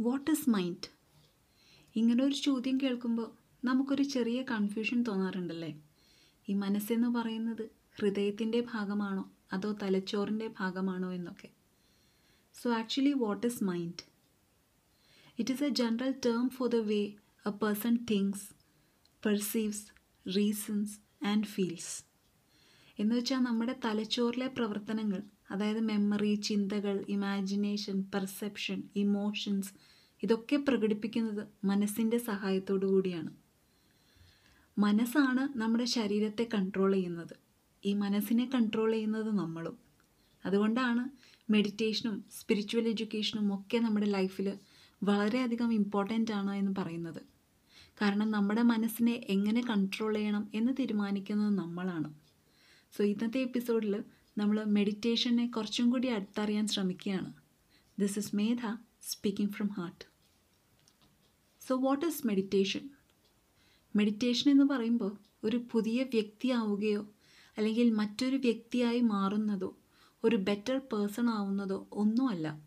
What 0.00 0.30
is 0.30 0.50
mind 0.50 0.90
ഇങ്ങനെ 1.96 2.24
ഒരു 2.24 2.34
ചോദ്യം 2.34 2.78
കേൾക്കുമ്പോൾ 2.82 3.30
നമുക്കൊരു 3.64 4.02
ചെറിയ 4.02 4.42
കൺഫ്യൂഷൻ 4.42 5.02
തോന്നാറുണ്ടല്ലേ? 5.02 5.80
ഈ 6.48 6.54
മനസ്സെന്ന് 6.54 7.08
പറയുന്നത് 7.08 7.70
ഹൃദയത്തിന്റെ 7.98 8.60
ഭാഗമാണോ? 8.60 9.30
അതോ 9.52 9.72
തലച്ചോറിന്റെ 9.82 10.50
ഭാഗമാണോ 10.58 11.12
എന്നൊക്കെ. 11.12 11.48
So 12.54 12.70
actually 12.70 13.12
what 13.12 13.46
is 13.46 13.64
mind 13.64 14.04
it 15.38 15.52
is 15.52 15.64
a 15.64 15.68
general 15.68 16.14
term 16.26 16.48
for 16.48 16.68
the 16.68 16.76
way 16.76 17.12
a 17.46 17.50
person 17.50 18.06
thinks 18.10 18.48
perceives 19.26 19.86
reasons 20.36 21.26
and 21.26 21.44
feels 21.44 22.09
എന്ന് 23.00 23.14
വെച്ചാൽ 23.14 23.38
നമ്മുടെ 23.38 23.74
തലച്ചോറിലെ 23.84 24.46
പ്രവർത്തനങ്ങൾ 24.46 25.20
അതായത് 25.50 25.80
മെമ്മറി 25.80 26.34
ചിന്തകൾ 26.34 27.04
ഇമാജിനേഷൻ 27.08 28.04
പെർസെപ്ഷൻ 28.14 28.82
ഇമോഷൻസ് 28.96 29.72
ഇതൊക്കെ 30.22 30.56
പ്രകടിപ്പിക്കുന്നത് 30.56 31.48
മനസ്സിന്റെ 31.64 32.18
സഹായത്തോടു 32.18 32.86
കൂടിയാണ്. 32.86 33.30
മനസ്സാണ് 34.78 35.58
നമ്മുടെ 35.58 35.84
ശരീരത്തെ 35.84 36.48
കൺട്രോൾ 36.54 36.92
ചെയ്യുന്നത്. 36.92 37.34
ഈ 37.84 37.94
മനസ്സിനെ 37.94 38.50
കൺട്രോൾ 38.54 38.92
ചെയ്യുന്നത് 38.92 39.30
നമ്മളും. 39.38 39.76
അതുകൊണ്ടാണ് 40.46 41.02
മെഡിറ്റേഷനും 41.50 42.24
സ്പിരിച്വൽ 42.32 42.88
എഡ്യൂക്കേഷനും 42.88 43.54
ഒക്കെ 43.54 43.78
നമ്മുടെ 43.78 44.06
ലൈഫിൽ 44.06 44.48
വളരെയധികം 45.02 45.72
ഇമ്പോർട്ടന്റ് 45.72 46.32
ആണ് 46.32 46.54
എന്ന് 46.54 46.72
പറയുന്നത്. 46.78 47.22
കാരണം 48.02 48.30
നമ്മുടെ 48.30 48.62
മനസ്സിനെ 48.62 49.26
എങ്ങനെ 49.28 49.62
കൺട്രോൾ 49.70 50.14
ചെയ്യണം 50.14 50.50
എന്ന് 50.54 50.72
തീരുമാനിക്കുന്നത് 50.80 51.58
നമ്മളാണ്. 51.58 52.08
സോ 52.92 53.04
ഇന്നത്തെ 53.04 53.40
എപ്പിസോഡിൽ 53.40 54.04
നമ്മൾ 54.38 54.64
മെഡിറ്റേഷനെ 54.64 55.46
കുറച്ചും 55.46 55.90
കൂടി 55.90 56.08
അടുത്തറിയാൻ 56.08 56.66
ശ്രമിക്കുകയാണ്. 56.66 57.32
This 57.98 58.18
is 58.18 58.36
Medha 58.36 58.76
speaking 59.02 59.52
from 59.52 59.68
heart 59.68 60.04
so 61.66 61.76
what 61.76 62.06
is 62.06 62.26
meditation 62.26 62.90
meditation 63.96 64.50
എന്ന് 64.50 64.64
പറയുമ്പോൾ 64.64 65.16
ഒരു 65.44 65.60
പുതിയ 65.72 66.02
വ്യക്തിയാവുകയോ 66.02 67.02
അല്ലെങ്കിൽ 67.58 67.90
മറ്റൊരു 67.90 68.36
വ്യക്തിയായി 68.36 69.00
മാറുന്നതോ 69.00 69.76
ഒരു 70.24 70.36
ബെറ്റർ 70.36 70.78
പേഴ്സൺ 70.78 71.30
ആവുന്നതോ 71.30 71.88
ഒന്നുമല്ല 71.92 72.60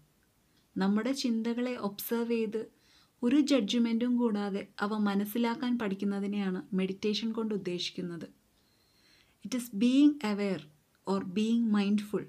നമ്മുടെ 0.78 1.12
ചിന്തകളെ 1.12 1.76
ഒബ്സർവ് 1.76 2.32
ചെയ്ത് 2.32 2.72
ഒരു 3.24 3.36
ജഡ്ജ്മെന്റും 3.36 4.18
കൂടാതെ 4.18 4.68
അവ 4.82 4.98
മനസ്സിലാക്കാൻ 4.98 5.80
പഠിക്കുന്നതിനെയാണ് 5.80 6.76
മെഡിറ്റേഷൻ 6.76 7.32
കൊണ്ട് 7.32 7.56
ഉദ്ദേശിക്കുന്നത്. 7.56 8.43
It 9.46 9.56
is 9.56 9.72
being 9.74 10.14
aware 10.24 10.62
or 11.08 11.24
being 11.24 11.68
mindful 11.72 12.26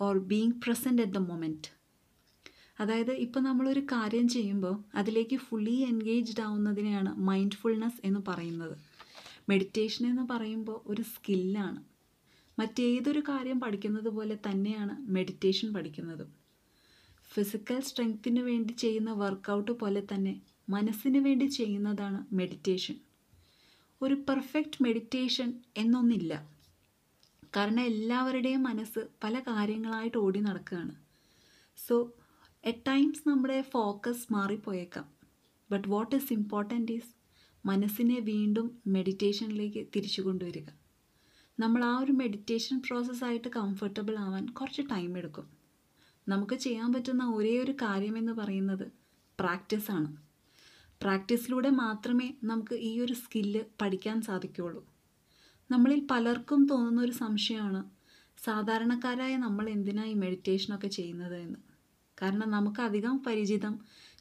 or 0.00 0.18
being 0.18 0.52
present 0.64 1.02
at 1.02 1.12
the 1.12 1.18
moment 1.18 1.70
അതായത് 2.78 3.10
ഇപ്പോൾ 3.10 3.40
നമ്മളൊരു 3.40 3.80
കാര്യം 3.80 4.28
ചെയ്യുമ്പോൾ 4.28 4.84
അതിലേക്ക് 4.94 5.36
ഫുള്ളി 5.36 5.74
എൻഗേജ്ഡ് 5.82 6.40
ആവുന്നതിനെയാണ് 6.40 7.14
മൈൻഡ്ഫുൾനെസ് 7.16 8.00
എന്ന് 8.04 8.20
പറയുന്നത്. 8.28 8.76
മെഡിറ്റേഷൻ 9.48 10.06
എന്ന് 10.06 10.22
പറയുമ്പോൾ 10.30 10.80
ഒരു 10.86 11.02
സ്കില്ലാണ് 11.02 11.80
മറ്റേതൊരു 12.58 13.20
കാര്യം 13.28 13.60
പഠിക്കുന്നത് 13.60 14.08
പോലെ 14.08 14.38
തന്നെയാണ് 14.46 14.96
മെഡിറ്റേഷൻ 15.12 15.72
പഠിക്കുന്നതും. 15.72 16.30
ഫിസിക്കൽ 17.32 17.80
സ്ട്രെങ്ത്തിന് 17.80 18.40
വേണ്ടി 18.40 18.72
ചെയ്യുന്ന 18.74 19.12
വർക്കൗട്ട് 19.12 19.72
പോലെ 19.72 20.02
തന്നെ 20.14 20.40
മനസ്സിന് 20.68 21.18
വേണ്ടി 21.18 21.46
ചെയ്യുന്നതാണ് 21.46 22.34
മെഡിറ്റേഷൻ 22.34 22.96
ഒരു 24.02 24.14
പെർഫെക്റ്റ് 24.14 24.82
മെഡിറ്റേഷൻ 24.82 25.62
എന്നൊന്നില്ല. 25.76 26.48
കാരണം 27.56 27.80
എല്ലാവരുടെയും 27.80 28.62
മനസ്സ് 28.62 28.98
പല 29.24 29.40
കാര്യങ്ങളായിട്ട് 29.40 30.18
ഓടി 30.18 30.40
നടക്കുകയാണ്. 30.40 30.94
സോ 31.76 32.12
എറ്റ് 32.64 32.86
ടൈംസ് 32.86 33.28
നമ്മുടെ 33.28 33.62
focus 33.62 34.32
മാറിപ്പോയേക്കാം. 34.32 35.04
But 35.70 35.88
what 35.88 36.16
is 36.16 36.32
important 36.32 36.92
is 36.92 37.14
മനസ്സിനെ 37.66 38.18
വീണ്ടും 38.20 38.82
മെഡിറ്റേഷനിലേക്ക് 38.86 39.86
തിരിച്ചു 39.96 40.22
കൊണ്ടുവരിക. 40.22 40.68
നമ്മൾ 41.60 41.84
ആ 41.84 41.98
ഒരു 41.98 42.12
മെഡിറ്റേഷൻ 42.12 42.82
പ്രോസസ്സായിട്ട് 42.88 43.48
കംഫർട്ടബിൾ 43.48 44.18
ആവാൻ 44.18 44.46
കുറച്ച് 44.46 44.82
ടൈം 44.82 45.18
എടുക്കും. 45.18 45.46
നമുക്ക് 46.28 46.54
ചെയ്യാൻ 46.54 46.92
പറ്റുന്ന 46.92 47.24
ഒരേ 47.30 47.58
ഒരു 47.58 47.72
കാര്യമെന്ന് 47.72 48.32
പറയുന്നത് 48.32 48.92
പ്രാക്ടീസാണ് 49.38 50.29
പ്രാക്ടീസിലൂടെ 51.02 51.70
മാത്രമേ 51.70 52.34
നമുക്ക് 52.44 52.74
ഈ 52.74 53.00
ഒരു 53.00 53.12
സ്കില്ല് 53.12 53.60
പഠിക്കാൻ 53.82 54.22
സാധിക്കുകയുള്ളൂ. 54.22 54.86
നമ്മളിൽ 55.70 56.06
പലർക്കും 56.10 56.66
തോന്നുന്ന 56.66 57.00
ഒരു 57.00 57.12
സംശയമാണ് 57.12 57.84
സാധാരണക്കാരായ 58.44 59.36
നമ്മൾ 59.36 59.68
എന്തിനാണ് 59.68 60.08
ഈ 60.08 60.14
മെഡിറ്റേഷനൊക്കെ 60.14 60.88
ചെയ്യുന്നത് 60.88 61.36
എന്ന് 61.36 61.58
കാരണം 62.22 62.50
നമുക്കധികം 62.50 63.16
പരിചിതം 63.26 63.74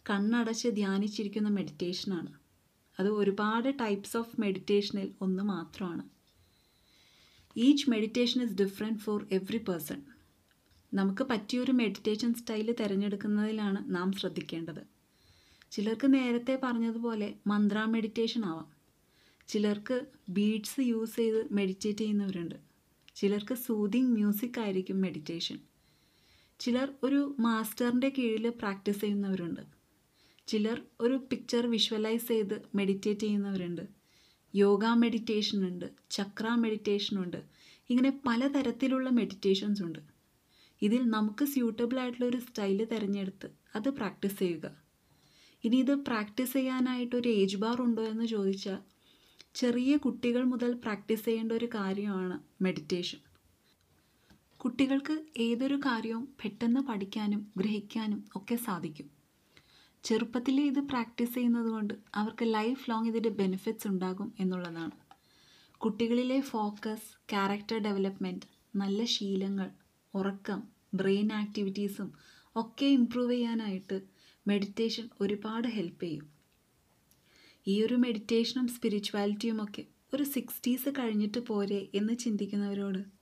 കണ്ണടച്ച് 0.10 0.68
ധ്യാനിച്ചിരിക്കുന്ന 0.68 1.50
മെഡിറ്റേഷനാണ്. 1.50 2.32
അത് 3.00 3.10
ഒരുപാട് 3.10 3.70
ടൈപ്സ് 3.80 4.18
ഓഫ് 4.18 4.42
മെഡിറ്റേഷനിൽ 4.42 5.14
ഒന്ന് 5.22 5.44
മാത്രമാണ്. 5.44 6.04
Each 7.58 7.90
meditation 7.90 8.42
is 8.44 8.56
different 8.56 9.00
for 9.00 9.28
every 9.32 9.58
person. 9.58 10.00
നമുക്ക് 10.94 11.24
പറ്റിയൊരു 11.24 11.72
മെഡിറ്റേഷൻ 11.72 12.34
സ്റ്റൈൽ 12.34 12.76
തിരഞ്ഞെടുക്കുന്നതിലാണ് 12.82 13.96
നാം 13.96 14.12
ശ്രദ്ധിക്കേണ്ടത്. 14.12 14.99
ചിലർക്ക് 15.72 16.14
നേരത്തെ 16.14 16.60
പറഞ്ഞതുപോലെ 16.64 17.34
മന്ത്ര 17.48 17.86
മെഡിറ്റേഷൻ 17.86 18.46
ആവാം. 18.46 18.68
ചിലർക്ക് 19.48 20.06
ബീഡ്സ് 20.30 20.82
യൂസ് 20.82 21.16
ചെയ്ത് 21.16 21.54
മെഡിറ്റേറ്റ് 21.54 22.00
ചെയ്യുന്നവരുണ്ട്. 22.00 22.56
ചിലർക്ക് 23.16 23.54
സൂതിങ് 23.54 24.14
മ്യൂസിക് 24.14 24.60
ആയിരിക്കും 24.60 25.02
മെഡിറ്റേഷൻ 25.02 25.60
ചിലർ 26.60 26.94
ഒരു 27.04 27.36
മാസ്റ്ററിന്റെ 27.40 28.10
കീഴിൽ 28.10 28.50
പ്രാക്ടീസ് 28.50 29.02
ചെയ്യുന്നവരുണ്ട്. 29.02 29.62
ചിലർ 30.48 30.82
ഒരു 31.02 31.28
പിക്ചർ 31.32 31.68
വിഷ്വലൈസ് 31.68 32.28
ചെയ്ത് 32.28 32.62
മെഡിറ്റേറ്റ് 32.76 33.20
ചെയ്യുന്നവരുണ്ട്. 33.20 33.88
യോഗ 34.56 34.86
മെഡിറ്റേഷൻ 34.86 35.68
ഉണ്ട് 35.68 35.86
ചക്ര 36.12 36.48
മെഡിറ്റേഷൻ 36.56 37.24
ഉണ്ട്. 37.24 37.38
ഇങ്ങനെ 37.90 38.22
പലതരത്തിലുള്ള 38.28 39.10
മെഡിറ്റേഷൻസ് 39.10 39.84
ഉണ്ട്. 39.84 40.00
ഇതിൽ 40.82 41.10
നമുക്ക് 41.10 41.46
സ്യൂട്ടബിൾ 41.46 42.00
ആയിട്ടുള്ള 42.00 42.26
ഒരു 42.26 42.38
സ്റ്റൈൽ 42.38 42.86
തിരഞ്ഞെടുത്ത് 42.86 43.48
അത് 43.76 43.90
പ്രാക്ടീസ് 43.90 44.40
ചെയ്യുക. 44.40 44.68
ഇനി 45.64 45.76
ഇത് 45.76 45.94
പ്രാക്ടീസ് 46.00 46.54
ചെയ്യാനായിട്ട് 46.54 47.16
ഒരു 47.16 47.30
ഏജ് 47.40 47.58
ബാർ 47.58 47.78
ഉണ്ടോ 47.82 48.04
എന്ന് 48.04 48.26
ചോദിച്ചാൽ 48.26 48.80
ചെറിയ 49.54 49.98
കുട്ടികൾ 49.98 50.44
മുതൽ 50.44 50.72
പ്രാക്ടീസ് 50.84 51.26
ചെയ്യേണ്ട 51.26 51.52
ഒരു 51.52 51.68
കാര്യമാണ് 51.76 52.36
മെഡിറ്റേഷൻ 52.62 53.20
കുട്ടികൾക്ക് 54.60 55.16
ഏതൊരു 55.40 55.76
കാര്യവും 55.86 56.24
പെട്ടെന്ന് 56.42 56.82
പഠിക്കാനും 56.82 57.42
ഗ്രഹിക്കാനും 57.58 58.20
ഒക്കെ 58.36 58.56
സാധിക്കും. 58.56 59.08
ചെറുപ്പത്തിലേ 60.04 60.64
ഇത് 60.64 60.82
പ്രാക്ടീസ് 60.88 61.34
ചെയ്യുന്നത് 61.34 61.70
കൊണ്ട് 61.70 61.94
അവർക്ക് 62.16 62.46
ലൈഫ് 62.54 62.84
ലോങ് 62.90 63.08
ഇതിന്റെ 63.08 63.30
ബെനിഫിറ്റ്സ് 63.30 63.88
ഉണ്ടാകും 63.88 64.34
എന്നുള്ളതാണ്. 64.40 64.96
കുട്ടികളിലെ 65.82 66.40
ഫോക്കസ് 66.42 67.10
ക്യാരക്ടർ 67.30 67.78
ഡെവലപ്മെന്റ് 67.78 68.48
നല്ല 68.76 69.04
ശീലങ്ങൾ 69.06 69.70
ഉറക്കം 70.14 70.60
ബ്രെയിൻ 70.94 71.34
ആക്ടിവിറ്റീസും 71.34 72.10
ഒക്കെ 72.56 72.86
ഇമ്പ്രൂവ് 72.86 73.32
ചെയ്യാനായിട്ട് 73.32 73.98
മെഡിറ്റേഷൻ 74.48 75.10
ഒരുപാട് 75.22 75.68
ഹെൽപ്പ് 75.68 76.04
ചെയ്യും. 76.04 76.28
ഈ 77.68 77.84
ഒരു 77.84 77.96
മെഡിറ്റേഷനും 77.96 78.68
സ്പിരിച്വാലിറ്റിയും 78.68 79.64
ഒക്കെ 79.64 79.86
ഒരു 80.14 80.24
സിക്സ്റ്റീസ് 80.24 80.90
കഴിഞ്ഞിട്ട് 80.90 81.40
പോരെ 81.40 81.90
എന്ന് 81.96 82.14
ചിന്തിക്കുന്നവരോട് 82.14 83.20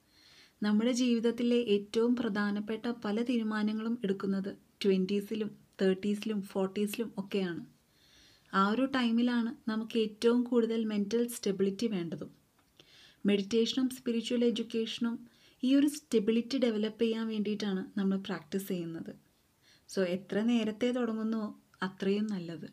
നമ്മുടെ 0.64 0.92
ജീവിതത്തിലെ 0.92 1.56
ഏറ്റവും 1.56 2.16
പ്രധാനപ്പെട്ട 2.16 2.86
പല 3.06 3.22
തീരുമാനങ്ങളും 3.22 4.00
എടുക്കുന്നത് 4.04 4.58
ട്വന്റീസിലും 4.86 5.52
തേർട്ടീസിലും 5.82 6.42
ഫോർട്ടീസിലും 6.42 7.14
ഒക്കെയാണ്. 7.18 7.66
ആ 8.54 8.70
ഒരു 8.70 8.86
ടൈമിലാണ് 8.86 9.70
നമുക്ക് 9.70 10.00
ഏറ്റവും 10.00 10.44
കൂടുതൽ 10.44 10.86
മെന്റൽ 10.86 11.28
സ്റ്റെബിലിറ്റി 11.28 11.88
വേണ്ടതും. 11.88 12.32
മെഡിറ്റേഷനും 13.26 13.90
സ്പിരിച്വൽ 13.90 14.46
എഡ്യൂക്കേഷനും 14.46 15.28
ഈ 15.64 15.76
ഒരു 15.76 15.88
സ്റ്റെബിലിറ്റി 15.88 16.58
ഡെവലപ്പ് 16.58 17.04
ചെയ്യാൻ 17.04 17.28
വേണ്ടിയിട്ടാണ് 17.28 18.00
നമ്മൾ 18.00 18.18
പ്രാക്ടീസ് 18.18 18.68
ചെയ്യുന്നത്. 18.68 19.27
സോ 19.90 20.02
എത്ര 20.04 20.38
നേരത്തെ 20.42 20.92
തുടങ്ങുന്നു 20.92 21.44
അത്രയും 21.84 22.26
നല്ലത്. 22.26 22.68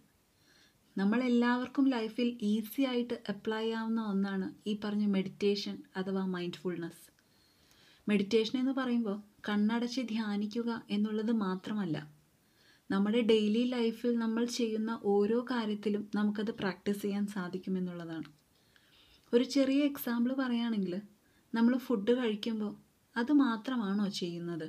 നമ്മളെല്ലാവർക്കും 0.96 1.86
ലൈഫിൽ 1.88 2.28
ഈസി 2.42 2.82
ആയിട്ട് 2.82 3.14
അപ്ലൈ 3.28 3.64
ആവുന്ന 3.72 4.00
ഒന്നാണ് 4.02 4.46
ഈ 4.66 4.80
പറഞ്ഞ 4.84 5.06
മെഡിറ്റേഷൻ 5.06 5.82
അഥവാ 5.96 6.24
മൈൻഡ്ഫുൾനെസ് 6.26 7.04
മെഡിറ്റേഷൻ 8.08 8.58
എന്ന് 8.58 8.72
പറയുമ്പോൾ 8.72 9.16
കണ്ണടച്ച് 9.48 10.00
ധ്യാനിക്കുക 10.00 10.70
എന്നുള്ളത് 10.90 11.32
മാത്രമല്ല 11.36 11.96
നമ്മുടെ 12.90 13.20
ഡെയിലി 13.20 13.64
ലൈഫിൽ 13.64 14.12
നമ്മൾ 14.18 14.44
ചെയ്യുന്ന 14.44 15.00
ഓരോ 15.04 15.38
കാര്യത്തിലും 15.50 16.10
നമുക്കത് 16.14 16.50
പ്രാക്ടീസ് 16.50 17.02
ചെയ്യാൻ 17.02 17.26
സാധിക്കുമെന്നുള്ളതാണ് 17.26 18.30
ഒരു 19.32 19.44
ചെറിയ 19.44 19.82
എക്സാമ്പിൾ 19.84 20.32
പറയുകയാണെങ്കിൽ 20.32 20.94
നമ്മൾ 21.54 21.78
ഫുഡ് 21.78 22.12
കഴിക്കുമ്പോൾ 22.18 22.72
അത് 23.16 23.32
മാത്രമാണോ 23.32 24.08
ചെയ്യുന്നത്? 24.20 24.68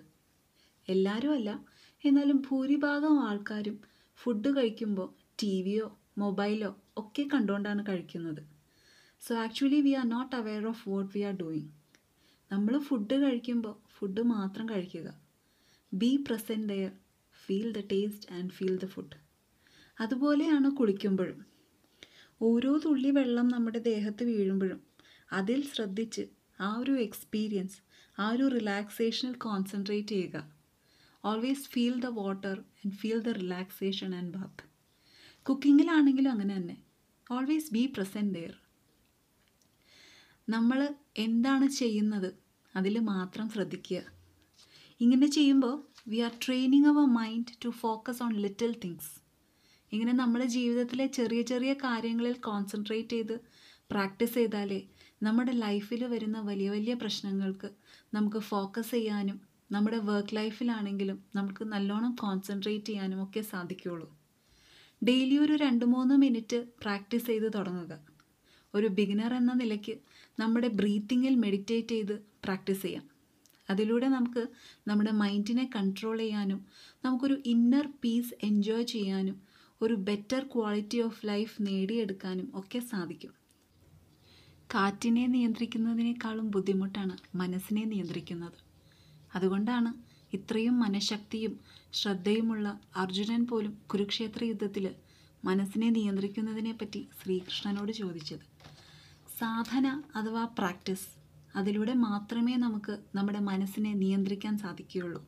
എല്ലാവരും 0.87 1.33
അല്ല 1.33 1.49
എന്നാലും 2.07 2.37
ഭൂരിഭാഗം 2.47 3.19
ആൾക്കാരും 3.19 3.77
ഫുഡ് 4.19 4.49
കഴിക്കുമ്പോൾ 4.57 5.07
ടി 5.43 5.61
വിയോ 5.61 5.97
മൊബൈലോ 6.17 6.75
ഒക്കെ 6.97 7.23
കണ്ടുകൊണ്ടാണ് 7.33 7.85
കഴിക്കുന്നത്. 7.87 8.41
So 9.21 9.35
actually 9.35 9.81
we 9.81 9.93
are 9.93 10.09
not 10.09 10.35
aware 10.35 10.67
of 10.67 10.89
what 10.89 11.17
we 11.17 11.21
are 11.21 11.33
doing 11.33 11.71
നമ്മൾ 12.51 12.79
ഫുഡ് 12.79 13.15
കഴിക്കുമ്പോൾ 13.23 13.75
ഫുഡ് 13.97 14.21
മാത്രം 14.21 14.69
കഴിക്കുക. 14.69 15.07
Be 15.93 16.23
present 16.27 16.69
there 16.69 16.91
feel 17.45 17.71
the 17.71 17.83
taste 17.93 18.33
and 18.33 18.49
feel 18.49 18.77
the 18.77 18.85
food 18.85 19.17
അതുപോലെയാണ് 19.99 20.69
കുളിക്കുമ്പോഴും. 20.71 21.39
ഓരോ 22.41 22.77
തുള്ളി 22.85 23.09
വെള്ളം 23.09 23.47
നമ്മുടെ 23.47 23.79
ദേഹത്ത് 23.79 24.23
വീഴുമ്പോഴും 24.23 24.81
അതിൽ 25.31 25.61
ശ്രദ്ധിച്ച് 25.73 26.23
ആ 26.59 26.77
ഒരു 26.77 26.91
എക്സ്പീരിയൻസ് 26.91 27.77
ആ 28.17 28.31
ഒരു 28.31 28.47
റിലാക്സേഷനിൽ 28.47 29.33
കോൺസെൻട്രേറ്റ് 29.33 30.07
ചെയ്യുക. 30.07 30.54
Always 31.25 31.69
feel 31.69 31.95
the 31.99 32.05
water 32.05 32.57
and 32.81 32.95
feel 32.95 33.19
the 33.21 33.29
relaxation 33.29 34.15
and 34.15 34.31
bath 34.31 34.63
കുക്കിങ്ങിലാണെങ്കിലും 35.45 36.31
അങ്ങനെ 36.31 36.57
തന്നെ. 36.57 36.77
ഓൾവേസ് 37.31 37.73
ബി 37.73 37.83
പ്രസന്റ് 37.95 38.33
ദെയർ 38.33 38.53
നമ്മൾ 40.47 40.79
എന്താണ് 41.17 41.67
ചെയ്യുന്നത്? 41.67 42.29
അതിൽ 42.75 42.99
മാത്രം 42.99 43.49
ശ്രദ്ധിക്കുക. 43.49 44.01
ഇങ്ങനെ 45.01 45.27
ചെയ്യുമ്പോൾ 45.27 45.75
we 46.07 46.19
are 46.19 46.33
training 46.45 46.87
our 46.87 47.05
mind 47.19 47.55
to 47.65 47.69
focus 47.69 48.23
on 48.23 48.33
little 48.33 48.73
things 48.83 49.11
ഇങ്ങനെ 49.91 50.13
നമ്മുടെ 50.13 50.45
ജീവിതത്തിലെ 50.45 51.07
ചെറിയ 51.07 51.41
ചെറിയ 51.41 51.73
കാര്യങ്ങളിൽ 51.73 52.35
കോൺസെൻട്രേറ്റ് 52.39 53.09
ചെയ്ത് 53.09 53.35
പ്രാക്ടീസ് 53.91 54.33
ചെയ്താലേ 54.33 54.79
നമ്മുടെ 55.23 55.51
ലൈഫിൽ 55.51 56.01
വരുന്ന 56.05 56.39
വലിയ 56.41 56.69
വലിയ 56.69 56.93
പ്രശ്നങ്ങൾക്ക് 56.93 57.69
നമുക്ക് 58.13 58.37
ഫോക്കസ് 58.37 58.91
ചെയ്യാനും 58.91 59.37
നമ്മുടെ 59.71 59.97
വർക്ക് 59.97 60.35
ലൈഫിലാണെങ്കിലും 60.35 61.23
നമുക്ക് 61.35 61.63
നല്ലോണം 61.65 62.15
കോൺസെൻട്രേറ്റ് 62.15 62.85
ചെയ്യാനും 62.85 63.23
ഒക്കെ 63.23 63.41
സാധിക്കുകയുള്ളൂ 63.41 64.09
ഡെയിലി 65.03 65.37
ഒരു 65.37 65.53
രണ്ട് 65.53 65.85
മൂന്ന് 65.85 66.15
മിനിറ്റ് 66.15 66.67
പ്രാക്ടീസ് 66.81 67.25
ചെയ്ത് 67.25 67.53
തുടങ്ങുക. 67.53 67.99
ഒരു 68.73 68.87
ബിഗിനർ 68.87 69.33
എന്ന 69.33 69.53
നിലയ്ക്ക് 69.53 69.99
നമ്മുടെ 70.39 70.67
ബ്രീത്തിങ്ങിൽ 70.67 71.35
മെഡിറ്റേറ്റ് 71.35 71.87
ചെയ്ത് 71.87 72.25
പ്രാക്ടീസ് 72.43 72.81
ചെയ്യാം. 72.81 73.03
അതിലൂടെ 73.69 74.07
നമുക്ക് 74.07 74.47
നമ്മുടെ 74.87 75.11
മൈൻഡിനെ 75.11 75.69
കൺട്രോൾ 75.75 76.17
ചെയ്യാനും 76.17 76.65
നമുക്കൊരു 77.05 77.37
ഇന്നർ 77.45 77.87
പീസ് 78.03 78.33
എൻജോയ് 78.43 78.85
ചെയ്യാനും 78.85 79.41
ഒരു 79.81 79.93
ബെറ്റർ 79.93 80.43
ക്വാളിറ്റി 80.55 81.01
ഓഫ് 81.01 81.27
ലൈഫ് 81.27 81.55
നേടിയെടുക്കാനും 81.61 82.51
ഒക്കെ 82.55 82.79
സാധിക്കും. 82.79 83.33
കാറ്റിനെ 84.73 85.27
നിയന്ത്രിക്കുന്നതിനേക്കാളും 85.27 86.51
ബുദ്ധിമുട്ടാണ് 86.51 87.17
മനസ്സിനെ 87.37 87.83
നിയന്ത്രിക്കുന്നത്. 87.85 88.64
അതുകൊണ്ടാണ് 89.35 89.91
ഇത്രയും 90.33 90.75
മനഃശക്തിയും 90.83 91.53
ശ്രദ്ധയുമുള്ള 91.99 92.67
അർജുനൻ 93.01 93.41
പോലും 93.49 93.73
കുരുക്ഷേത്ര 93.91 94.43
യുദ്ധത്തിൽ 94.43 94.85
മനസ്സിനെ 95.43 95.89
നിയന്ത്രിക്കുന്നതിനെപ്പറ്റി 95.97 97.01
ശ്രീകൃഷ്ണനോട് 97.19 97.91
ചോദിച്ചത്. 98.01 98.45
സാധന 99.39 99.87
അഥവാ 100.19 100.43
പ്രാക്ടീസ് 100.59 101.07
അതിലൂടെ 101.59 101.93
മാത്രമേ 102.07 102.55
നമുക്ക് 102.55 102.93
നമ്മുടെ 103.17 103.41
മനസ്സിനെ 103.49 103.91
നിയന്ത്രിക്കാൻ 104.03 104.55
സാധിക്കുകയുള്ളൂ. 104.63 105.21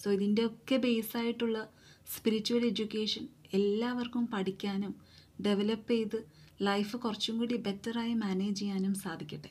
സോ 0.00 0.06
ഇതിന്റെയൊക്കെ 0.16 0.76
ബേസായിട്ടുള്ള 0.84 1.58
സ്പിരിച്വൽ 2.06 2.64
എഡ്യൂക്കേഷൻ 2.70 3.24
എല്ലാവർക്കും 3.58 4.24
പഠിക്കാനും 4.32 4.94
ഡെവലപ്പ് 5.46 5.92
ചെയ്ത് 5.94 6.18
ലൈഫ് 6.68 6.96
കുറച്ചും 6.96 7.38
കൂടി 7.38 7.56
ബെറ്ററായി 7.66 8.14
മാനേജ് 8.24 8.58
ചെയ്യാനും 8.60 8.94
സാധിക്കട്ടെ. 9.04 9.50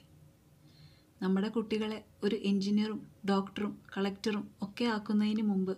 നമ്മുടെ 1.23 1.49
കുട്ടികളെ 1.49 2.05
ഒരു 2.23 2.35
എഞ്ചിനീയറും 2.35 3.01
ഡോക്ടറും 3.29 3.77
കളക്ടറും 3.97 4.47
ഒക്കെ 4.61 4.85
ആക്കുന്നതിന് 4.85 5.41
മുമ്പ് 5.41 5.77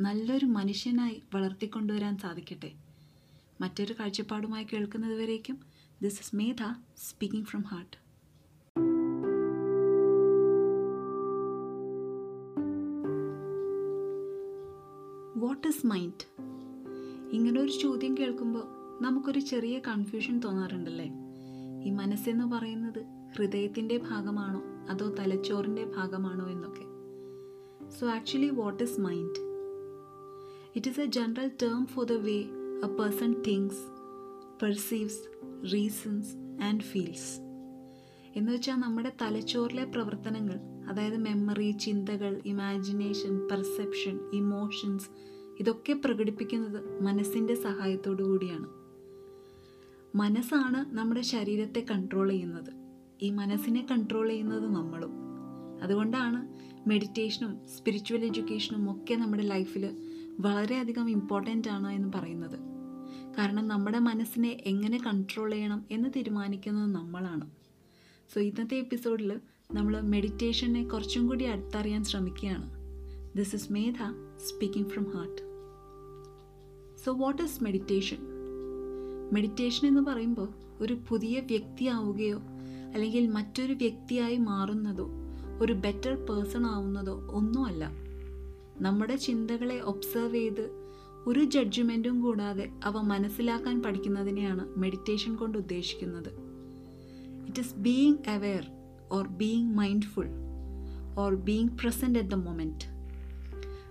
നല്ലൊരു 0.00 0.46
മനുഷ്യനായി 0.46 1.22
വളർത്തിക്കൊണ്ടുവരാൻ 1.34 2.18
സാധിക്കട്ടെ. 2.18 2.72
മറ്റൊരു 3.60 3.94
കാഴ്ചപ്പാടുമായി 4.00 4.66
കേൾക്കുന്നതുവരേക്കും 4.72 5.60
this 6.02 6.20
is 6.20 6.36
Medha 6.36 6.62
speaking 6.96 7.46
from 7.46 7.62
heart 7.62 7.96
what 15.38 15.68
is 15.68 15.86
mind 15.86 16.26
ഇങ്ങനെ 17.32 17.60
ഒരു 17.60 17.72
ചോദ്യം 17.72 18.18
കേൾക്കുമ്പോൾ 18.18 18.64
നമുക്കൊരു 19.02 19.40
ചെറിയ 19.40 19.78
കൺഫ്യൂഷൻ 19.78 20.40
തോന്നാറുണ്ടല്ലേ? 20.40 21.08
ഈ 21.84 21.90
മനസ്സെന്ന് 21.90 22.44
പറയുന്നത് 22.44 22.99
ഹൃദയത്തിന്റെ 23.36 23.96
ഭാഗമാണോ 23.96 24.62
അതോ 24.90 25.08
തലച്ചോറിന്റെ 25.08 25.84
ഭാഗമാണോ 25.84 26.46
എന്നൊക്കെ. 26.48 26.84
So 27.90 28.06
actually 28.06 28.48
what 28.48 28.82
is 28.82 29.00
mind 29.00 29.50
it 30.76 30.88
is 30.88 31.00
a 31.00 31.06
general 31.06 31.50
term 31.62 31.86
for 31.86 32.06
the 32.06 32.12
way 32.12 32.36
a 32.84 32.86
person 32.86 33.42
thinks 33.42 34.00
perceives 34.62 35.22
reasons 35.72 36.62
and 36.62 36.82
feels 36.82 37.40
എന്ന് 38.36 38.52
വെച്ചാൽ 38.52 38.76
നമ്മുടെ 38.76 39.12
തലച്ചോറിലെ 39.22 39.84
പ്രവർത്തനങ്ങൾ 39.84 40.60
അതായത് 40.88 41.16
മെമ്മറി 41.16 41.70
ചിന്തകൾ 41.70 42.42
ഇമാജിനേഷൻ 42.46 43.48
പെർസെപ്ഷൻ 43.48 44.20
ഇമോഷൻസ് 44.34 45.08
ഇതൊക്കെ 45.60 45.92
പ്രകടിപ്പിക്കുന്നത് 45.92 47.02
മനസ്സിന്റെ 47.02 47.54
സഹായത്തോടു 47.54 48.22
കൂടിയാണ്. 48.22 48.66
മനസ്സാണ് 50.16 50.96
നമ്മുടെ 50.96 51.20
ശരീരത്തെ 51.20 51.86
കൺട്രോൾ 51.90 52.28
ചെയ്യുന്നത്. 52.28 52.79
ഈ 53.22 53.30
മനസ്സിനെ 53.30 53.86
കൺട്രോൾ 53.90 54.28
ചെയ്യുന്നത് 54.28 54.64
നമ്മളും. 54.64 55.12
അതുകൊണ്ടാണ് 55.82 56.48
മെഡിറ്റേഷനും 56.88 57.68
സ്പിരിച്വൽ 57.76 58.24
എഡ്യൂക്കേഷനും 58.24 58.90
ഒക്കെ 58.90 59.14
നമ്മുടെ 59.14 59.42
ലൈഫിൽ 59.42 59.96
വളരെയധികം 60.40 61.10
ഇമ്പോർട്ടന്റ് 61.10 61.68
ആണ് 61.68 61.92
എന്ന് 61.92 62.12
പറയുന്നത്. 62.14 62.58
കാരണം 63.38 63.68
നമ്മുടെ 63.68 63.98
മനസ്സിനെ 63.98 64.62
എങ്ങനെ 64.66 64.98
കൺട്രോൾ 64.98 65.50
ചെയ്യണം 65.50 65.84
എന്ന് 65.90 66.08
തീരുമാനിക്കുന്നത് 66.16 66.94
നമ്മളാണ്. 66.94 67.50
സോ 68.34 68.40
ഇന്നത്തെ 68.40 68.74
എപ്പിസോഡിൽ 68.74 69.40
നമ്മൾ 69.72 70.00
മെഡിറ്റേഷനെ 70.00 70.84
കുറച്ചും 70.84 71.26
കൂടി 71.26 71.44
അടുത്തറിയാൻ 71.44 72.04
ശ്രമിക്കുകയാണ്. 72.04 72.80
This 73.38 73.54
is 73.54 73.72
Medha 73.72 73.96
speaking 74.48 74.88
from 74.88 75.10
heart 75.10 75.42
so 77.04 77.12
what 77.14 77.42
is 77.42 77.64
meditation 77.64 78.18
meditation 79.32 79.88
എന്ന് 79.88 80.00
പറയുമ്പോൾ 80.00 80.48
ഒരു 80.80 80.98
പുതിയ 81.08 81.40
വ്യക്തിയാവുകയോ 81.40 82.42
അല്ലെങ്കിൽ 82.94 83.26
മറ്റൊരു 83.26 83.72
വ്യക്തിയായി 83.72 84.36
മാറുന്നതോ 84.36 85.10
ഒരു 85.60 85.72
ബെറ്റർ 85.72 86.14
പേഴ്സൺ 86.14 86.66
ആവുന്നതോ 86.66 87.28
ഒന്നുമല്ല 87.30 87.84
നമ്മുടെ 88.82 89.16
ചിന്തകളെ 89.16 89.80
ഒബ്സർവ് 89.80 90.34
ചെയ്ത് 90.34 90.80
ഒരു 91.26 91.44
ജഡ്ജ്മെന്റും 91.44 92.20
കൂടാതെ 92.20 92.70
അവ 92.84 93.00
മനസ്സിലാക്കാൻ 93.02 93.82
പഠിക്കുന്നതിനെയാണ് 93.82 94.64
മെഡിറ്റേഷൻ 94.76 95.34
കൊണ്ട് 95.34 95.58
ഉദ്ദേശിക്കുന്നത്. 95.58 96.30
It 97.48 97.60
is 97.60 97.74
being 97.74 98.30
aware 98.30 98.66
or 99.12 99.26
being 99.26 99.74
mindful 99.74 100.28
or 101.18 101.34
being 101.34 101.68
present 101.68 102.18
at 102.18 102.30
the 102.30 102.34
moment 102.34 103.00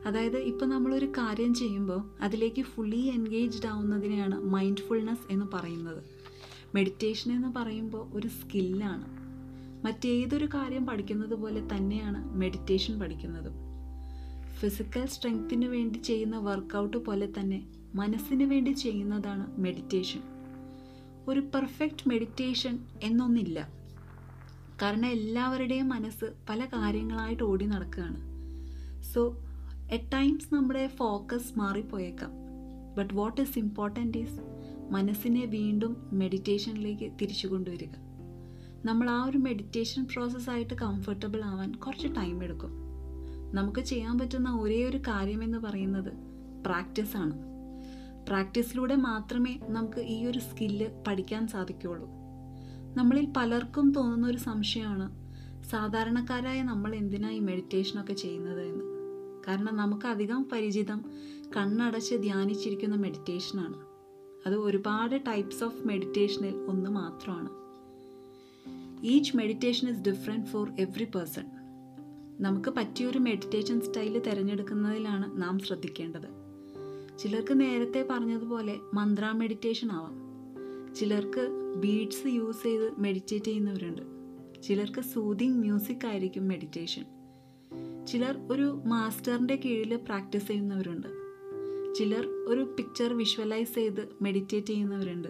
അതായത് 0.05 0.37
ഇപ്പോൾ 0.37 0.65
നമ്മളൊരു 0.65 1.05
കാര്യം 1.05 1.53
ചെയ്യുമ്പോൾ 1.53 2.01
അതിലേക്ക് 2.21 2.61
ഫുള്ളി 2.61 2.97
എൻഗേജ്ഡ് 2.97 3.67
ആവുന്നതിനെയാണ് 3.67 4.41
മൈൻഡ്ഫുൾനെസ് 4.41 5.33
എന്ന് 5.33 5.45
പറയുന്നത്. 5.53 6.03
മെഡിറ്റേഷൻ 6.75 7.31
എന്ന് 7.31 7.47
പറയുമ്പോൾ 7.47 8.09
ഒരു 8.13 8.27
സ്കില്ലാണ് 8.27 9.19
മറ്റേതൊരു 9.85 10.45
കാര്യം 10.45 10.85
പഠിക്കുന്നത് 10.85 11.33
പോലെ 11.33 11.67
തന്നെയാണ് 11.75 12.37
മെഡിറ്റേഷൻ 12.37 12.99
പഠിക്കുന്നതും. 12.99 13.53
ഫിസിക്കൽ 14.55 15.05
സ്ട്രെങ്ത്തിന് 15.05 15.65
വേണ്ടി 15.65 15.99
ചെയ്യുന്ന 15.99 16.37
വർക്കൗട്ട് 16.37 16.97
പോലെ 16.97 17.33
തന്നെ 17.39 17.67
മനസ്സിന് 17.95 18.43
വേണ്ടി 18.43 18.71
ചെയ്യുന്നതാണ് 18.71 19.57
മെഡിറ്റേഷൻ 19.57 20.21
ഒരു 21.27 21.39
പെർഫെക്റ്റ് 21.39 22.09
മെഡിറ്റേഷൻ 22.09 22.79
എന്നൊന്നില്ല. 23.03 23.69
കാരണം 24.81 25.05
എല്ലാവരുടെയും 25.05 25.89
മനസ്സ് 25.89 26.25
പല 26.49 26.65
കാര്യങ്ങളായിട്ട് 26.65 27.43
ഓടി 27.43 27.65
നടക്കുകയാണ്. 27.65 28.19
സോ 29.01 29.37
എറ്റ് 29.91 30.11
ടൈംസ് 30.13 30.55
നമ്മുടെ 30.55 30.87
focus 30.87 31.59
മാറിപ്പോയേക്കാം. 31.59 32.31
But 32.97 33.13
what 33.13 33.41
is 33.41 33.59
important 33.59 34.17
is 34.17 34.58
മനസ്സിനെ 34.89 35.45
വീണ്ടും 35.45 36.09
മെഡിറ്റേഷനിലേക്ക് 36.13 37.11
തിരിച്ചു 37.21 37.47
കൊണ്ടുവരിക 37.47 37.89
നമ്മൾ 38.85 39.09
ആ 39.09 39.25
ഒരു 39.25 39.37
മെഡിറ്റേഷൻ 39.37 40.07
പ്രോസസ്സായിട്ട് 40.13 40.73
കംഫർട്ടബിൾ 40.73 41.43
ആവാൻ 41.43 41.71
കുറച്ച് 41.71 42.07
ടൈം 42.07 42.43
എടുക്കും. 42.43 42.71
നമുക്ക് 43.53 43.79
ചെയ്യാൻ 43.79 44.17
പറ്റുന്ന 44.17 44.49
ഒരേ 44.49 44.83
ഒരു 44.83 44.97
കാര്യമെന്ന് 44.97 45.57
പറയുന്നത് 45.57 46.13
പ്രാക്ടീസാണ് 46.65 47.35
പ്രാക്ടീസിലൂടെ 48.27 48.95
മാത്രമേ 48.95 49.59
നമുക്ക് 49.63 49.99
ഈ 49.99 50.25
ഒരു 50.25 50.39
സ്കില്ല് 50.39 51.03
പഠിക്കാൻ 51.07 51.47
സാധിക്കുകയുള്ളൂ. 51.47 52.07
നമ്മളിൽ 52.97 53.33
പലർക്കും 53.37 53.91
തോന്നുന്ന 53.91 54.27
ഒരു 54.27 54.37
സംശയമാണ് 54.37 55.29
സാധാരണക്കാരായ 55.65 56.63
നമ്മൾ 56.63 56.95
എന്തിനാ 56.95 57.29
ഈ 57.29 57.39
മെഡിറ്റേഷനൊക്കെ 57.39 58.13
ചെയ്യുന്നത് 58.13 58.61
എന്ന്? 58.61 58.83
കാരണം 59.47 59.75
നമുക്കധികം 59.75 60.49
പരിചിതം 60.51 61.05
കണ്ണടച്ച് 61.57 62.15
ധ്യാനിച്ചിരിക്കുന്ന 62.15 62.95
മെഡിറ്റേഷനാണ് 62.95 63.88
അത് 64.45 64.55
ഒരുപാട് 64.55 65.21
ടൈപ്സ് 65.27 65.63
ഓഫ് 65.63 65.87
മെഡിറ്റേഷനിൽ 65.87 66.55
ഒന്ന് 66.55 66.89
മാത്രമാണ്. 66.89 67.49
Each 69.05 69.37
meditation 69.37 69.89
is 69.89 70.01
different 70.01 70.47
for 70.47 70.71
every 70.79 71.03
person 71.03 71.45
നമുക്ക് 72.39 72.69
പറ്റിയൊരു 72.69 73.19
മെഡിറ്റേഷൻ 73.19 73.81
സ്റ്റൈൽ 73.81 74.19
തിരഞ്ഞെടുക്കുന്നതിലാണ് 74.19 75.41
നാം 75.41 75.59
ശ്രദ്ധിക്കേണ്ടത്. 75.59 76.27
ചിലർക്ക് 77.19 77.59
നേരത്തെ 77.59 78.07
പറഞ്ഞതുപോലെ 78.09 78.79
മന്ത്ര 78.93 79.31
മെഡിറ്റേഷൻ 79.31 79.91
ആവാം. 79.91 80.15
ചിലർക്ക് 80.95 81.47
ബീഡ്സ് 81.77 82.27
യൂസ് 82.27 82.63
ചെയ്ത് 82.63 82.99
മെഡിറ്റേറ്റ് 82.99 83.45
ചെയ്യുന്നവരുണ്ട്. 83.45 84.01
ചിലർക്ക് 84.61 85.01
സൂതിങ് 85.01 85.59
മ്യൂസിക് 85.59 86.07
ആയിരിക്കും 86.07 86.47
മെഡിറ്റേഷൻ 86.47 87.05
ചിലർ 88.07 88.47
ഒരു 88.51 88.81
മാസ്റ്ററിന്റെ 88.85 89.55
കീഴിൽ 89.55 89.95
പ്രാക്ടീസ് 89.95 90.47
ചെയ്യുന്നവരുണ്ട്. 90.47 91.18
ചിലർ 91.99 92.45
ഒരു 92.47 92.75
പിക്ചർ 92.77 93.13
വിഷ്വലൈസ് 93.13 93.75
ചെയ്ത് 93.75 94.09
മെഡിറ്റേറ്റ് 94.21 94.67
ചെയ്യുന്നവരുണ്ട്. 94.67 95.27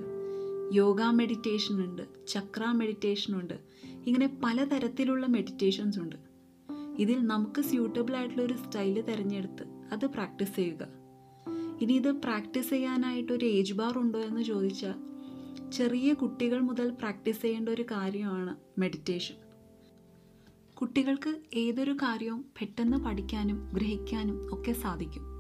യോഗ 0.74 1.02
മെഡിറ്റേഷൻ 1.02 1.86
ഉണ്ട് 1.86 2.28
ചക്ര 2.28 2.66
മെഡിറ്റേഷൻ 2.72 3.40
ഉണ്ട്. 3.40 3.60
ഇങ്ങനെ 4.06 4.40
പലതരത്തിലുള്ള 4.44 5.26
മെഡിറ്റേഷൻസ് 5.26 6.00
ഉണ്ട്. 6.00 6.16
ഇതിൽ 6.98 7.28
നമുക്ക് 7.28 7.62
സ്യൂട്ടബിൾ 7.62 8.16
ആയിട്ടുള്ള 8.16 8.44
ഒരു 8.44 8.54
സ്റ്റൈൽ 8.54 9.02
തിരഞ്ഞെടുത്ത് 9.02 9.64
അത് 9.92 10.06
പ്രാക്ടീസ് 10.06 10.56
ചെയ്യുക. 10.56 10.88
ഇനി 11.82 11.94
ഇത് 11.94 12.12
പ്രാക്ടീസ് 12.12 12.70
ചെയ്യാനായിട്ട് 12.70 13.34
ഒരു 13.34 13.46
ഏജ് 13.46 13.74
ബാർ 13.74 13.98
ഉണ്ടോ 13.98 14.20
എന്ന് 14.20 14.42
ചോദിച്ചാൽ 14.42 14.96
ചെറിയ 15.72 16.14
കുട്ടികൾ 16.14 16.60
മുതൽ 16.60 16.90
പ്രാക്ടീസ് 16.90 17.42
ചെയ്യേണ്ട 17.42 17.70
ഒരു 17.70 17.82
കാര്യമാണ് 17.82 18.80
മെഡിറ്റേഷൻ 18.80 19.36
കുട്ടികൾക്ക് 20.74 21.36
ഏതൊരു 21.54 21.92
കാര്യവും 21.92 22.42
പെട്ടെന്ന് 22.42 22.98
പഠിക്കാനും 22.98 23.72
ഗ്രഹിക്കാനും 23.74 24.54
ഒക്കെ 24.54 24.72
സാധിക്കും. 24.72 25.39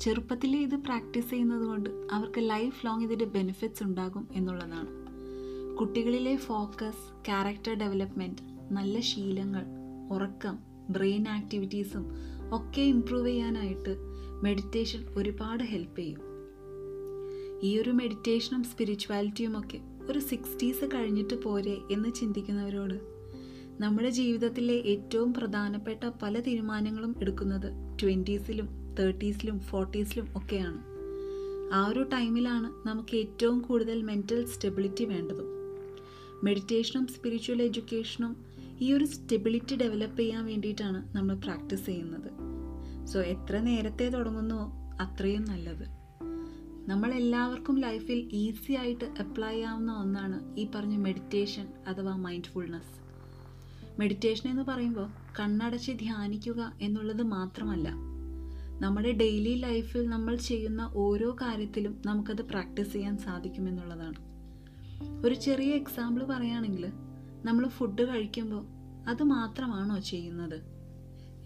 ചെറുപ്പത്തിലേ 0.00 0.62
ഇത് 0.62 0.74
പ്രാക്ടീസ് 0.74 1.30
ചെയ്യുന്നത് 1.30 1.62
കൊണ്ട് 1.62 1.90
അവർക്ക് 2.12 2.50
ലൈഫ് 2.50 2.86
ലോങ് 2.86 3.02
ഇതിന്റെ 3.02 3.24
ബെനിഫിറ്റ്സ് 3.24 3.82
ഉണ്ടാകും 3.82 4.28
എന്നുള്ളതാണ്. 4.32 4.88
കുട്ടികളിലെ 5.76 6.36
ഫോക്കസ് 6.36 7.24
ക്യാരക്ടർ 7.24 7.74
ഡെവലപ്മെന്റ് 7.74 8.42
നല്ല 8.74 9.00
ശീലങ്ങൾ 9.00 9.64
ഉറക്കം 10.10 10.58
ബ്രെയിൻ 10.90 11.28
ആക്ടിവിറ്റീസും 11.28 12.04
ഒക്കെ 12.52 12.80
ഇമ്പ്രൂവ് 12.80 13.26
ചെയ്യാനായിട്ട് 13.26 13.96
മെഡിറ്റേഷൻ 14.42 15.06
ഒരുപാട് 15.16 15.64
ഹെൽപ്പ് 15.64 15.98
ചെയ്യും. 15.98 16.20
ഈ 17.62 17.78
ഒരു 17.78 17.90
മെഡിറ്റേഷനും 17.90 18.64
സ്പിരിച്വാലിറ്റിയും 18.64 19.58
ഒക്കെ 19.58 19.80
ഒരു 20.10 20.18
സിക്സ്റ്റീസ് 20.18 20.84
കഴിഞ്ഞിട്ട് 20.84 21.42
പോരെ 21.42 21.78
എന്ന് 21.90 22.14
ചിന്തിക്കുന്നവരോട് 22.14 23.18
നമ്മുടെ 23.80 24.10
ജീവിതത്തിലെ 24.10 24.74
ഏറ്റവും 24.74 25.34
പ്രധാനപ്പെട്ട 25.34 26.10
പല 26.22 26.40
തീരുമാനങ്ങളും 26.40 27.14
എടുക്കുന്നത് 27.20 27.98
ട്വന്റീസിലും 28.02 28.87
തേർട്ടീസിലും 28.98 29.60
ഫോർട്ടീസിലും 29.60 30.28
ഒക്കെയാണ്. 30.36 30.78
ആ 31.74 31.86
ഒരു 31.88 32.02
ടൈമിലാണ് 32.02 32.88
നമുക്ക് 32.88 33.16
ഏറ്റവും 33.16 33.60
കൂടുതൽ 33.60 34.02
മെന്റൽ 34.02 34.46
സ്റ്റെബിലിറ്റി 34.46 35.04
വേണ്ടതും. 35.04 35.46
മെഡിറ്റേഷനും 36.44 37.06
സ്പിരിച്വൽ 37.06 37.62
എഡ്യൂക്കേഷനും 37.62 38.36
ഈ 38.80 38.92
ഒരു 38.92 39.04
സ്റ്റെബിലിറ്റി 39.04 39.76
ഡെവലപ്പ് 39.76 40.18
ചെയ്യാൻ 40.18 40.46
വേണ്ടിയിട്ടാണ് 40.46 41.16
നമ്മൾ 41.16 41.34
പ്രാക്ടീസ് 41.34 41.86
ചെയ്യുന്നത്. 41.86 42.30
സോ 43.06 43.20
എത്ര 43.20 43.58
നേരത്തെ 43.58 44.08
തുടങ്ങുന്നോ 44.08 44.72
അത്രയും 45.00 45.44
നല്ലത്. 45.44 45.98
നമ്മൾ 46.90 47.14
എല്ലാവർക്കും 47.14 47.80
ലൈഫിൽ 47.80 48.28
ഈസി 48.32 48.72
ആയിട്ട് 48.72 49.04
അപ്ലൈ 49.04 49.50
ചെയ്യാവുന്ന 49.50 49.92
ഒന്നാണ് 49.92 50.58
ഈ 50.58 50.68
പറഞ്ഞ 50.74 50.96
മെഡിറ്റേഷൻ 50.96 51.68
അഥവാ 51.86 52.16
മൈൻഡ്ഫുൾനെസ് 52.16 52.98
മെഡിറ്റേഷൻ 54.00 54.50
എന്ന് 54.50 54.62
പറയുമ്പോൾ 54.62 55.08
കണ്ണടച്ച് 55.40 55.92
ധ്യാനിക്കുക 55.92 56.72
എന്നുള്ളത് 56.80 57.22
മാത്രമല്ല 57.22 58.07
നമ്മുടെ 58.80 59.12
ഡെയിലി 59.12 59.54
ലൈഫിൽ 59.54 60.08
നമ്മൾ 60.08 60.36
ചെയ്യുന്ന 60.36 60.90
ഓരോ 60.94 61.36
കാര്യത്തിലും 61.42 62.02
നമുക്കത് 62.06 62.42
പ്രാക്ടീസ് 62.42 62.92
ചെയ്യാൻ 62.92 63.18
സാധിക്കുമെന്നുള്ളതാണ് 63.18 64.14
ഒരു 65.26 65.34
ചെറിയ 65.34 65.72
എക്സാമ്പിൾ 65.72 66.24
പറയുകയാണെങ്കിൽ 66.24 66.92
നമ്മൾ 67.44 67.68
ഫുഡ് 67.68 68.08
കഴിക്കുമ്പോൾ 68.08 68.66
അത് 69.08 69.22
മാത്രമാണോ 69.22 69.98
ചെയ്യുന്നത്? 69.98 70.60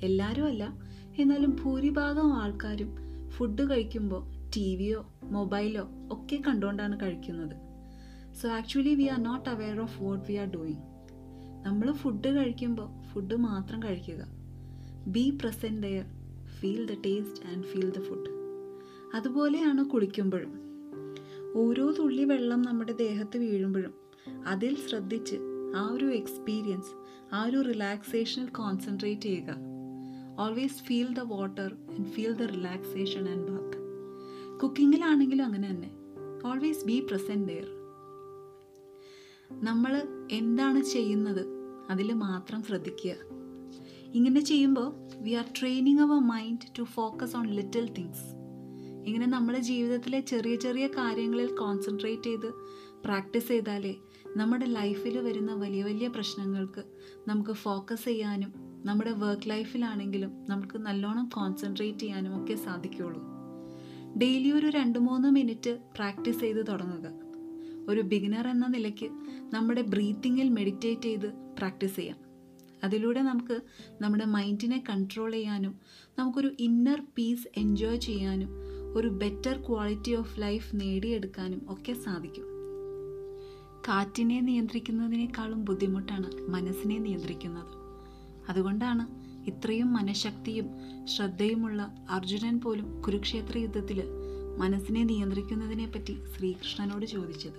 എല്ലാവരും 0.03 0.47
അല്ല. 0.47 0.79
എന്നാലും 1.19 1.57
ഭൂരിഭാഗം 1.65 2.33
ആൾക്കാരും 2.33 2.97
ഫുഡ് 3.29 3.71
കഴിക്കുമ്പോൾ 3.71 4.51
ടി 4.57 4.77
വിയോ 4.77 5.07
മൊബൈലോ 5.23 5.89
ഒക്കെ 6.13 6.43
കണ്ടുകൊണ്ടാണ് 6.49 7.01
കഴിക്കുന്നത്. 7.01 7.57
So 8.35 8.49
actually 8.49 8.95
we 8.95 9.05
are 9.05 9.23
not 9.23 9.49
aware 9.49 9.81
of 9.81 10.03
what 10.03 10.25
we 10.29 10.35
are 10.35 10.47
doing 10.47 10.83
നമ്മൾ 11.67 11.93
ഫുഡ് 11.93 12.29
കഴിക്കുമ്പോൾ 12.29 13.03
ഫുഡ് 13.03 13.35
മാത്രം 13.35 13.83
കഴിക്കുക. 13.83 14.27
Be 15.07 15.39
present 15.43 15.83
there 15.83 16.22
feel 16.63 16.87
the 16.87 16.93
taste 17.07 17.47
and 17.47 17.65
feel 17.65 17.91
the 17.91 18.01
food 18.01 18.31
അതുപോലെയാണ് 19.15 19.85
കുളിക്കുമ്പോഴും 19.85 20.53
ഓരോ 21.55 21.93
തുള്ളി 21.93 22.25
വെള്ളം 22.25 22.63
നമ്മുടെ 22.63 22.93
ദേഹത്ത് 22.93 23.39
വീഴുമ്പോഴും 23.39 23.95
അതിൽ 24.47 24.77
ശ്രദ്ധിച്ച് 24.89 25.37
ആ 25.77 25.93
ഒരു 25.93 26.05
എക്സ്പീരിയൻസ് 26.05 26.93
ആ 27.35 27.45
ഒരു 27.45 27.61
റിലാക്സേഷനിൽ 27.61 28.49
കോൺസെൻട്രേറ്റ് 28.49 29.21
ചെയ്യുക. 29.21 29.57
Always 30.39 30.83
feel 30.83 31.15
the 31.15 31.21
water 31.21 31.73
and 31.91 32.07
feel 32.07 32.33
the 32.33 32.43
relaxation 32.43 33.29
and 33.29 33.51
bath 33.51 33.79
കുക്കിങ്ങിലാണെങ്കിലും 34.59 35.45
അങ്ങനെ 35.45 35.71
തന്നെ. 35.71 35.91
ഓൾവേസ് 36.47 36.85
ബി 36.85 37.01
പ്രസന്റ് 37.01 37.49
ദെയർ 37.49 37.69
നമ്മൾ 39.63 40.03
എന്താണ് 40.31 40.83
ചെയ്യുന്നത്? 40.83 41.47
അതിൽ 41.91 42.13
മാത്രം 42.13 42.63
ശ്രദ്ധിക്കുക. 42.63 43.32
ഇങ്ങനെ 44.15 44.41
ചെയ്യുമ്പോൾ 44.41 44.89
we 45.17 45.31
are 45.31 45.45
training 45.61 46.01
our 46.01 46.19
mind 46.21 46.79
to 46.79 46.83
focus 46.83 47.37
on 47.37 47.47
little 47.47 47.93
things 47.93 48.25
ഇങ്ങനെ 49.07 49.27
നമ്മുടെ 49.27 49.59
ജീവിതത്തിലെ 49.59 50.21
ചെറിയ 50.21 50.57
ചെറിയ 50.57 50.87
കാര്യങ്ങളിൽ 50.87 51.47
കോൺസെൻട്രേറ്റ് 51.47 52.23
ചെയ്ത് 52.23 52.53
പ്രാക്ടീസ് 53.05 53.49
ചെയ്താലേ 53.49 53.95
നമ്മുടെ 54.37 54.67
ലൈഫിൽ 54.67 55.19
വരുന്ന 55.19 55.55
വലിയ 55.55 55.83
വലിയ 55.83 56.09
പ്രശ്നങ്ങൾക്ക് 56.09 56.85
നമുക്ക് 57.29 57.51
ഫോക്കസ് 57.51 58.05
ചെയ്യാനും 58.05 58.53
നമ്മുടെ 58.87 59.13
വർക്ക് 59.13 59.51
ലൈഫിലാണെങ്കിലും 59.51 60.47
നമുക്ക് 60.49 60.79
നല്ലോണം 60.79 61.29
കോൺസെൻട്രേറ്റ് 61.29 61.99
ചെയ്യാനും 61.99 62.43
ഒക്കെ 62.43 62.55
സാധിക്കുകയുള്ളൂ. 62.55 63.23
ഡെയിലി 64.19 64.51
ഒരു 64.51 64.67
രണ്ട് 64.67 64.99
മൂന്ന് 64.99 65.29
മിനിറ്റ് 65.29 65.79
പ്രാക്ടീസ് 65.95 66.41
ചെയ്ത് 66.41 66.67
തുടങ്ങുക. 66.69 67.09
ഒരു 67.89 68.01
ബിഗിനർ 68.01 68.49
എന്ന 68.49 68.67
നിലയ്ക്ക് 68.67 69.09
നമ്മുടെ 69.55 69.83
ബ്രീത്തിങ്ങിൽ 69.83 70.49
മെഡിറ്റേറ്റ് 70.49 71.03
ചെയ്ത് 71.03 71.33
പ്രാക്ടീസ് 71.59 71.97
ചെയ്യാം. 71.97 72.22
അതിലൂടെ 72.85 73.23
നമുക്ക് 73.23 73.61
നമ്മുടെ 74.03 74.25
മൈൻഡിനെ 74.25 74.85
കൺട്രോൾ 74.91 75.33
ചെയ്യാനും 75.33 75.81
നമുക്കൊരു 76.19 76.51
ഇന്നർ 76.61 77.01
പീസ് 77.19 77.49
എൻജോയ് 77.57 78.01
ചെയ്യാനും 78.01 78.51
ഒരു 78.97 79.09
ബെറ്റർ 79.09 79.59
ക്വാളിറ്റി 79.69 80.15
ഓഫ് 80.15 80.41
ലൈഫ് 80.41 80.81
നേടിയെടുക്കാനും 80.81 81.67
ഒക്കെ 81.69 81.93
സാധിക്കും. 81.93 82.45
കാറ്റിനെ 83.89 84.41
നിയന്ത്രിക്കുന്നതിനേക്കാളും 84.41 85.65
ബുദ്ധിമുട്ടാണ് 85.65 86.51
മനസ്സിനെ 86.51 86.99
നിയന്ത്രിക്കുന്നത്. 86.99 87.73
അതുകൊണ്ടാണ് 88.49 89.23
ഇത്രയും 89.47 89.93
മനഃശക്തിയും 89.93 90.67
ശ്രദ്ധയുമുള്ള 91.05 91.83
അർജുനൻ 92.11 92.61
പോലും 92.61 93.03
കുരുക്ഷേത്ര 93.03 93.59
യുദ്ധത്തിൽ 93.59 94.03
മനസ്സിനെ 94.59 95.05
നിയന്ത്രിക്കുന്നതിനെപ്പറ്റി 95.05 96.15
ശ്രീകൃഷ്ണനോട് 96.37 97.07
ചോദിച്ചത്. 97.07 97.59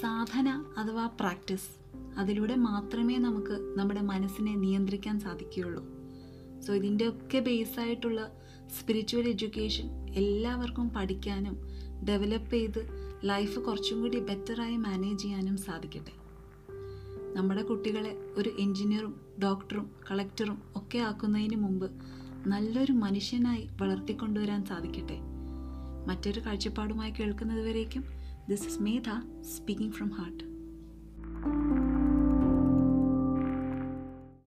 സാധന 0.00 0.64
അഥവാ 0.76 1.06
പ്രാക്ടീസ്. 1.06 1.79
അതിലൂടെ 2.18 2.54
മാത്രമേ 2.54 3.18
നമുക്ക് 3.18 3.78
നമ്മുടെ 3.78 4.00
മനസ്സിനെ 4.00 4.54
നിയന്ത്രിക്കാൻ 4.54 5.20
സാധിക്കുകയുള്ളൂ. 5.20 5.84
സോ 6.60 6.74
ഇതിന്റെയൊക്കെ 6.74 7.38
ബേസായിട്ടുള്ള 7.38 8.32
സ്പിരിച്വൽ 8.80 9.28
എഡ്യൂക്കേഷൻ 9.28 10.10
എല്ലാവർക്കും 10.10 10.90
പഠിക്കാനും 10.90 11.56
ഡെവലപ്പ് 12.08 12.50
ചെയ്ത് 12.50 12.88
ലൈഫ് 13.24 13.60
കുറച്ചും 13.60 14.00
കൂടി 14.00 14.18
ബെറ്ററായി 14.18 14.76
മാനേജ് 14.76 15.22
ചെയ്യാനും 15.22 15.56
സാധിക്കട്ടെ. 15.56 16.20
നമ്മുടെ 17.36 17.62
കുട്ടികളെ 17.62 18.18
ഒരു 18.36 18.50
എൻജിനീയറും 18.58 19.20
ഡോക്ടറും 19.42 19.90
കളക്ടറും 20.10 20.62
ഒക്കെ 20.76 20.98
ആക്കുന്നതിന് 20.98 21.56
മുമ്പ് 21.56 21.90
നല്ലൊരു 22.46 22.92
മനുഷ്യനായി 22.92 23.68
വളർത്തിക്കൊണ്ടുവരാൻ 23.80 24.64
സാധിക്കട്ടെ. 24.64 25.18
മറ്റൊരു 26.06 26.40
കാഴ്ചപ്പാടുമായി 26.40 27.10
കേൾക്കുന്നതുവരേക്കും 27.10 28.04
this 28.48 28.66
is 28.66 28.82
Medha 28.82 29.42
speaking 29.42 29.92
from 29.92 30.08
heart 30.08 30.44